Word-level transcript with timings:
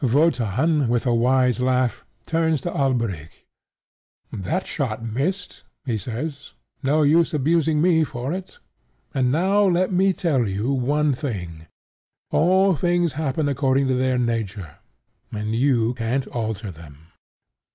Wotan, 0.03 0.87
with 0.87 1.05
a 1.05 1.13
wise 1.13 1.59
laugh, 1.59 2.03
turns 2.25 2.59
to 2.61 2.75
Alberic. 2.75 3.45
"That 4.33 4.65
shot 4.65 5.05
missed," 5.05 5.61
he 5.85 5.99
says: 5.99 6.53
"no 6.81 7.03
use 7.03 7.35
abusing 7.35 7.79
me 7.83 8.03
for 8.03 8.33
it. 8.33 8.57
And 9.13 9.31
now 9.31 9.61
let 9.63 9.93
me 9.93 10.11
tell 10.11 10.47
you 10.47 10.71
one 10.71 11.13
thing. 11.13 11.67
All 12.31 12.75
things 12.75 13.13
happen 13.13 13.47
according 13.47 13.85
to 13.89 13.93
their 13.93 14.17
nature; 14.17 14.77
and 15.31 15.53
you 15.53 15.93
can't 15.93 16.25
alter 16.29 16.71
them." 16.71 17.09